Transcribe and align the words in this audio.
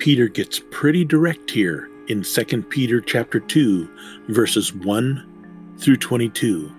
Peter 0.00 0.28
gets 0.28 0.62
pretty 0.70 1.04
direct 1.04 1.50
here 1.50 1.90
in 2.08 2.22
2 2.22 2.62
Peter 2.62 3.02
chapter 3.02 3.38
2 3.38 3.86
verses 4.28 4.72
1 4.72 5.76
through 5.78 5.98
22. 5.98 6.72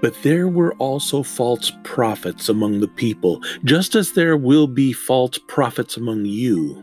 But 0.00 0.14
there 0.22 0.46
were 0.46 0.74
also 0.74 1.24
false 1.24 1.72
prophets 1.82 2.48
among 2.48 2.78
the 2.78 2.86
people, 2.86 3.42
just 3.64 3.96
as 3.96 4.12
there 4.12 4.36
will 4.36 4.68
be 4.68 4.92
false 4.92 5.36
prophets 5.48 5.96
among 5.96 6.26
you. 6.26 6.80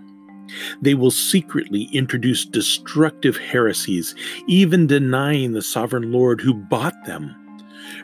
They 0.82 0.93
will 0.93 1.11
secretly 1.11 1.83
introduce 1.93 2.46
destructive 2.46 3.37
heresies, 3.37 4.14
even 4.46 4.87
denying 4.87 5.54
the 5.54 5.61
sovereign 5.61 6.11
Lord 6.11 6.41
who 6.41 6.54
bought 6.54 7.05
them, 7.05 7.33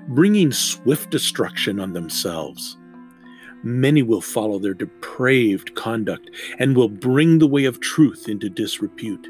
bringing 0.08 0.54
swift 0.54 1.10
destruction 1.10 1.82
on 1.82 1.92
themselves. 1.92 2.78
Many 3.66 4.04
will 4.04 4.22
follow 4.22 4.60
their 4.60 4.76
depraved 4.76 5.74
conduct 5.74 6.30
and 6.60 6.76
will 6.76 6.88
bring 6.88 7.40
the 7.40 7.48
way 7.48 7.66
of 7.66 7.80
truth 7.80 8.30
into 8.30 8.48
disrepute. 8.48 9.28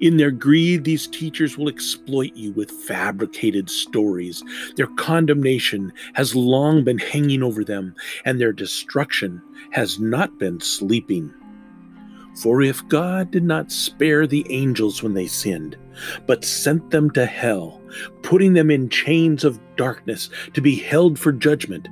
In 0.00 0.16
their 0.16 0.30
greed, 0.30 0.84
these 0.84 1.08
teachers 1.08 1.58
will 1.58 1.68
exploit 1.68 2.36
you 2.36 2.52
with 2.52 2.70
fabricated 2.70 3.68
stories. 3.68 4.44
Their 4.76 4.86
condemnation 4.86 5.92
has 6.12 6.36
long 6.36 6.84
been 6.84 6.98
hanging 6.98 7.42
over 7.42 7.64
them, 7.64 7.96
and 8.24 8.40
their 8.40 8.52
destruction 8.52 9.42
has 9.72 9.98
not 9.98 10.38
been 10.38 10.60
sleeping. 10.60 11.34
For 12.40 12.62
if 12.62 12.86
God 12.86 13.32
did 13.32 13.42
not 13.42 13.72
spare 13.72 14.28
the 14.28 14.46
angels 14.50 15.02
when 15.02 15.14
they 15.14 15.26
sinned, 15.26 15.76
but 16.28 16.44
sent 16.44 16.92
them 16.92 17.10
to 17.10 17.26
hell, 17.26 17.80
putting 18.22 18.52
them 18.52 18.70
in 18.70 18.88
chains 18.88 19.42
of 19.42 19.58
darkness 19.74 20.30
to 20.52 20.60
be 20.60 20.76
held 20.76 21.18
for 21.18 21.32
judgment, 21.32 21.88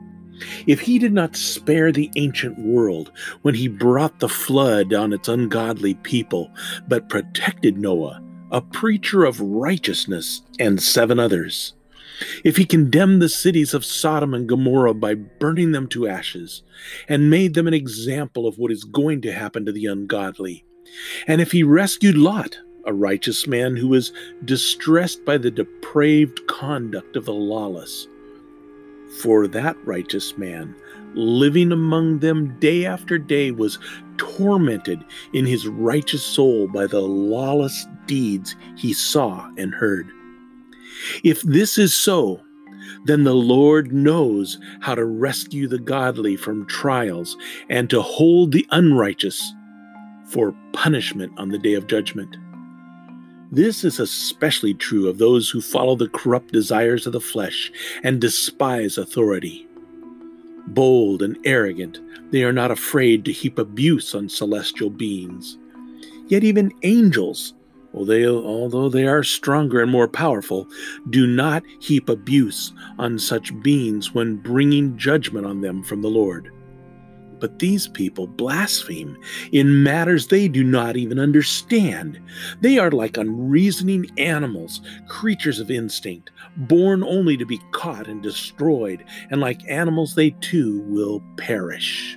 if 0.67 0.81
he 0.81 0.99
did 0.99 1.13
not 1.13 1.37
spare 1.37 1.93
the 1.93 2.11
ancient 2.17 2.59
world 2.59 3.13
when 3.43 3.55
he 3.55 3.69
brought 3.69 4.19
the 4.19 4.29
flood 4.29 4.93
on 4.93 5.13
its 5.13 5.29
ungodly 5.29 5.95
people, 5.95 6.51
but 6.89 7.09
protected 7.09 7.79
Noah, 7.79 8.23
a 8.51 8.61
preacher 8.61 9.25
of 9.25 9.41
righteousness, 9.41 10.43
and 10.59 10.83
seven 10.83 11.19
others, 11.19 11.75
if 12.45 12.57
he 12.57 12.65
condemned 12.65 13.21
the 13.21 13.29
cities 13.29 13.75
of 13.75 13.85
Sodom 13.85 14.35
and 14.35 14.49
Gomorrah 14.49 14.95
by 14.95 15.15
burning 15.15 15.73
them 15.73 15.89
to 15.89 16.07
ashes, 16.07 16.63
and 17.09 17.31
made 17.31 17.55
them 17.55 17.67
an 17.67 17.75
example 17.75 18.47
of 18.47 18.59
what 18.59 18.71
is 18.73 18.85
going 18.85 19.23
to 19.23 19.33
happen 19.33 19.65
to 19.65 19.73
the 19.73 19.87
ungodly, 19.87 20.65
and 21.27 21.41
if 21.41 21.53
he 21.53 21.63
rescued 21.63 22.17
Lot, 22.17 22.59
a 22.85 22.93
righteous 22.93 23.47
man 23.47 23.77
who 23.77 23.89
was 23.89 24.13
distressed 24.45 25.25
by 25.25 25.39
the 25.39 25.51
depraved 25.51 26.47
conduct 26.49 27.17
of 27.17 27.25
the 27.25 27.33
lawless, 27.33 28.09
for 29.21 29.47
that 29.49 29.77
righteous 29.85 30.37
man, 30.39 30.75
living 31.15 31.73
among 31.73 32.21
them 32.21 32.59
day 32.59 32.87
after 32.87 33.19
day, 33.19 33.51
was 33.51 33.79
tormented 34.17 35.05
in 35.33 35.47
his 35.47 35.67
righteous 35.67 36.23
soul 36.23 36.69
by 36.69 36.87
the 36.87 37.01
lawless 37.01 37.87
deeds 38.07 38.57
he 38.77 38.93
saw 38.93 39.51
and 39.57 39.75
heard. 39.75 40.11
If 41.25 41.43
this 41.43 41.79
is 41.79 41.95
so, 41.95 42.41
then 43.05 43.25
the 43.25 43.35
Lord 43.35 43.93
knows 43.93 44.59
how 44.81 44.95
to 44.95 45.05
rescue 45.05 45.67
the 45.67 45.79
godly 45.79 46.37
from 46.37 46.67
trials 46.67 47.37
and 47.69 47.91
to 47.91 48.01
hold 48.01 48.53
the 48.53 48.67
unrighteous 48.71 49.53
for 50.27 50.55
punishment 50.73 51.33
on 51.37 51.49
the 51.49 51.59
day 51.59 51.75
of 51.75 51.87
judgment. 51.87 52.37
This 53.55 53.85
is 53.85 54.01
especially 54.01 54.73
true 54.73 55.09
of 55.09 55.19
those 55.19 55.51
who 55.51 55.61
follow 55.61 55.95
the 55.95 56.09
corrupt 56.09 56.53
desires 56.53 57.07
of 57.07 57.13
the 57.13 57.21
flesh 57.21 57.71
and 58.03 58.19
despise 58.19 58.97
authority. 58.97 59.69
Bold 60.69 61.21
and 61.21 61.37
arrogant, 61.45 62.01
they 62.31 62.45
are 62.45 62.53
not 62.53 62.71
afraid 62.71 63.27
to 63.27 63.33
heap 63.33 63.59
abuse 63.59 64.15
on 64.15 64.31
celestial 64.31 64.89
beings. 64.89 65.59
Yet 66.29 66.45
even 66.45 66.73
angels, 66.83 67.53
although 67.93 68.89
they 68.89 69.05
are 69.05 69.23
stronger 69.23 69.83
and 69.83 69.93
more 69.93 70.09
powerful, 70.09 70.67
do 71.11 71.27
not 71.27 71.63
heap 71.79 72.09
abuse 72.09 72.73
on 72.99 73.19
such 73.19 73.61
beings 73.61 74.15
when 74.15 74.37
bringing 74.37 74.97
judgment 74.97 75.45
on 75.45 75.61
them 75.61 75.83
from 75.83 76.01
the 76.01 76.09
Lord. 76.09 76.51
But 77.43 77.59
these 77.59 77.89
people 77.89 78.29
blaspheme 78.29 79.19
in 79.51 79.83
matters 79.83 80.29
they 80.29 80.47
do 80.47 80.63
not 80.63 80.97
even 80.97 81.19
understand. 81.19 82.21
They 82.61 82.79
are 82.79 82.93
like 82.93 83.17
unreasoning 83.17 84.09
animals, 84.17 84.81
creatures 85.09 85.59
of 85.59 85.69
instinct, 85.69 86.31
born 86.57 87.03
only 87.03 87.37
to 87.37 87.45
be 87.45 87.59
caught 87.73 88.07
and 88.07 88.23
destroyed, 88.23 89.05
and 89.29 89.41
like 89.41 89.69
animals, 89.69 90.15
they 90.15 90.31
too 90.41 90.83
will 90.83 91.21
perish. 91.37 92.17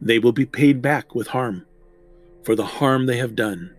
They 0.00 0.20
will 0.20 0.30
be 0.30 0.46
paid 0.46 0.80
back 0.80 1.16
with 1.16 1.26
harm 1.26 1.66
for 2.44 2.54
the 2.54 2.64
harm 2.64 3.06
they 3.06 3.16
have 3.16 3.34
done. 3.34 3.74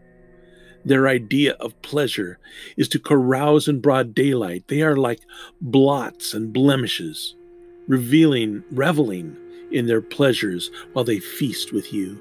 Their 0.84 1.08
idea 1.08 1.54
of 1.62 1.82
pleasure 1.82 2.40
is 2.76 2.90
to 2.90 3.00
carouse 3.00 3.70
in 3.70 3.80
broad 3.80 4.14
daylight. 4.14 4.68
They 4.68 4.82
are 4.82 4.98
like 4.98 5.22
blots 5.62 6.34
and 6.34 6.52
blemishes, 6.52 7.38
revealing, 7.88 8.66
reveling 8.70 9.38
in 9.72 9.88
their 9.88 10.02
pleasures 10.02 10.72
while 10.94 11.06
they 11.06 11.20
feast 11.20 11.74
with 11.74 11.94
you. 11.94 12.20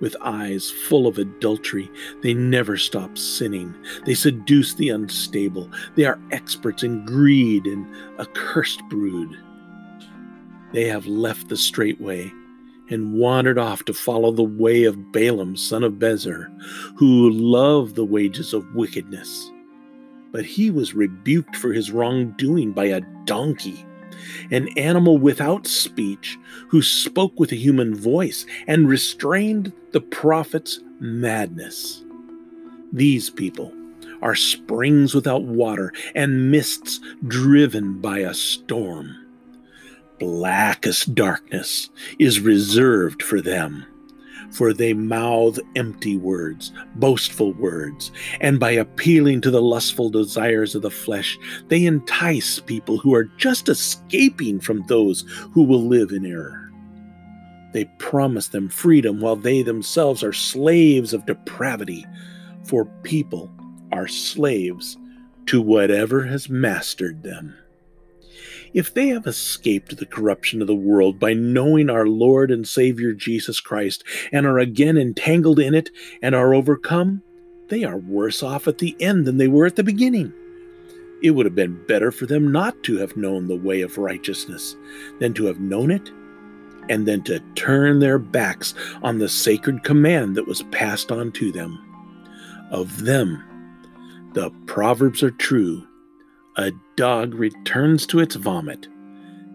With 0.00 0.16
eyes 0.22 0.70
full 0.70 1.06
of 1.06 1.18
adultery, 1.18 1.90
they 2.22 2.32
never 2.32 2.78
stop 2.78 3.18
sinning. 3.18 3.74
They 4.06 4.14
seduce 4.14 4.74
the 4.74 4.88
unstable. 4.88 5.70
They 5.94 6.06
are 6.06 6.18
experts 6.30 6.82
in 6.82 7.04
greed 7.04 7.66
and 7.66 7.86
accursed 8.18 8.82
brood. 8.88 9.36
They 10.72 10.84
have 10.84 11.06
left 11.06 11.48
the 11.48 11.56
straight 11.56 12.00
way 12.00 12.32
and 12.88 13.14
wandered 13.14 13.58
off 13.58 13.84
to 13.84 13.94
follow 13.94 14.32
the 14.32 14.42
way 14.42 14.84
of 14.84 15.12
Balaam, 15.12 15.56
son 15.56 15.84
of 15.84 15.94
Bezer, 15.94 16.48
who 16.96 17.30
loved 17.30 17.94
the 17.94 18.04
wages 18.04 18.54
of 18.54 18.74
wickedness. 18.74 19.50
But 20.32 20.44
he 20.44 20.70
was 20.70 20.94
rebuked 20.94 21.56
for 21.56 21.72
his 21.72 21.90
wrongdoing 21.90 22.72
by 22.72 22.86
a 22.86 23.02
donkey 23.24 23.84
an 24.50 24.68
animal 24.76 25.18
without 25.18 25.66
speech, 25.66 26.38
who 26.68 26.82
spoke 26.82 27.38
with 27.38 27.52
a 27.52 27.56
human 27.56 27.94
voice 27.94 28.46
and 28.66 28.88
restrained 28.88 29.72
the 29.92 30.00
prophet's 30.00 30.80
madness. 30.98 32.04
These 32.92 33.30
people 33.30 33.72
are 34.22 34.34
springs 34.34 35.14
without 35.14 35.42
water 35.42 35.92
and 36.14 36.50
mists 36.50 37.00
driven 37.26 38.00
by 38.00 38.18
a 38.18 38.34
storm. 38.34 39.16
Blackest 40.18 41.14
darkness 41.14 41.88
is 42.18 42.40
reserved 42.40 43.22
for 43.22 43.40
them 43.40 43.86
for 44.50 44.72
they 44.72 44.92
mouth 44.92 45.58
empty 45.76 46.16
words, 46.16 46.72
boastful 46.96 47.52
words, 47.54 48.10
and 48.40 48.58
by 48.58 48.72
appealing 48.72 49.40
to 49.40 49.50
the 49.50 49.62
lustful 49.62 50.10
desires 50.10 50.74
of 50.74 50.82
the 50.82 50.90
flesh, 50.90 51.38
they 51.68 51.84
entice 51.84 52.58
people 52.60 52.98
who 52.98 53.14
are 53.14 53.24
just 53.24 53.68
escaping 53.68 54.60
from 54.60 54.84
those 54.86 55.24
who 55.52 55.62
will 55.62 55.82
live 55.82 56.10
in 56.10 56.26
error. 56.26 56.70
They 57.72 57.84
promise 57.98 58.48
them 58.48 58.68
freedom 58.68 59.20
while 59.20 59.36
they 59.36 59.62
themselves 59.62 60.24
are 60.24 60.32
slaves 60.32 61.14
of 61.14 61.26
depravity, 61.26 62.04
for 62.64 62.86
people 63.02 63.50
are 63.92 64.08
slaves 64.08 64.96
to 65.46 65.60
whatever 65.60 66.24
has 66.24 66.48
mastered 66.48 67.22
them. 67.22 67.56
If 68.72 68.94
they 68.94 69.08
have 69.08 69.26
escaped 69.26 69.96
the 69.96 70.06
corruption 70.06 70.60
of 70.60 70.68
the 70.68 70.74
world 70.76 71.18
by 71.18 71.32
knowing 71.32 71.90
our 71.90 72.06
Lord 72.06 72.52
and 72.52 72.66
Savior 72.66 73.12
Jesus 73.12 73.60
Christ 73.60 74.04
and 74.32 74.46
are 74.46 74.60
again 74.60 74.96
entangled 74.96 75.58
in 75.58 75.74
it 75.74 75.90
and 76.22 76.36
are 76.36 76.54
overcome, 76.54 77.22
they 77.68 77.82
are 77.82 77.98
worse 77.98 78.42
off 78.42 78.68
at 78.68 78.78
the 78.78 78.96
end 79.00 79.26
than 79.26 79.38
they 79.38 79.48
were 79.48 79.66
at 79.66 79.74
the 79.74 79.82
beginning. 79.82 80.32
It 81.20 81.32
would 81.32 81.46
have 81.46 81.54
been 81.54 81.84
better 81.86 82.12
for 82.12 82.26
them 82.26 82.52
not 82.52 82.80
to 82.84 82.96
have 82.98 83.16
known 83.16 83.48
the 83.48 83.56
way 83.56 83.80
of 83.82 83.98
righteousness 83.98 84.76
than 85.18 85.34
to 85.34 85.46
have 85.46 85.60
known 85.60 85.90
it 85.90 86.10
and 86.88 87.06
then 87.06 87.22
to 87.22 87.40
turn 87.56 87.98
their 87.98 88.18
backs 88.18 88.74
on 89.02 89.18
the 89.18 89.28
sacred 89.28 89.82
command 89.82 90.36
that 90.36 90.46
was 90.46 90.62
passed 90.70 91.10
on 91.10 91.32
to 91.32 91.50
them. 91.50 91.78
Of 92.70 93.04
them, 93.04 93.42
the 94.32 94.50
Proverbs 94.66 95.22
are 95.24 95.32
true 95.32 95.86
a 96.60 96.72
dog 96.94 97.34
returns 97.34 98.06
to 98.06 98.18
its 98.18 98.34
vomit, 98.34 98.86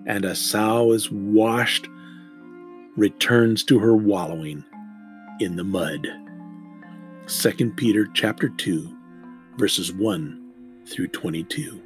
and 0.08 0.26
a 0.26 0.34
sow 0.34 0.92
is 0.92 1.12
washed, 1.12 1.88
returns 2.98 3.64
to 3.64 3.78
her 3.78 3.96
wallowing 3.96 4.64
in 5.40 5.56
the 5.56 5.64
mud. 5.64 6.08
2 7.28 7.72
Peter 7.76 8.08
chapter 8.16 8.50
2 8.50 8.98
verses 9.58 9.94
1 9.94 10.84
through 10.88 11.08
22. 11.10 11.80